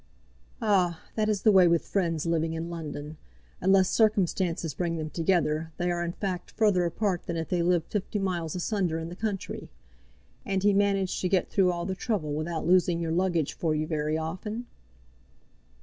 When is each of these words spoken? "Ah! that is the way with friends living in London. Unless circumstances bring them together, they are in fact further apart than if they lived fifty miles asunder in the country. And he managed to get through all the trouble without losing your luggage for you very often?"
"Ah! 0.63 0.99
that 1.13 1.29
is 1.29 1.43
the 1.43 1.51
way 1.51 1.67
with 1.67 1.85
friends 1.85 2.25
living 2.25 2.53
in 2.53 2.71
London. 2.71 3.17
Unless 3.61 3.89
circumstances 3.91 4.73
bring 4.73 4.95
them 4.95 5.11
together, 5.11 5.71
they 5.77 5.91
are 5.91 6.03
in 6.03 6.13
fact 6.13 6.49
further 6.57 6.85
apart 6.85 7.27
than 7.27 7.37
if 7.37 7.49
they 7.49 7.61
lived 7.61 7.91
fifty 7.91 8.17
miles 8.17 8.55
asunder 8.55 8.97
in 8.97 9.09
the 9.09 9.15
country. 9.15 9.69
And 10.43 10.63
he 10.63 10.73
managed 10.73 11.21
to 11.21 11.29
get 11.29 11.49
through 11.51 11.71
all 11.71 11.85
the 11.85 11.93
trouble 11.93 12.33
without 12.33 12.65
losing 12.65 12.99
your 12.99 13.11
luggage 13.11 13.53
for 13.53 13.75
you 13.75 13.85
very 13.85 14.17
often?" 14.17 14.65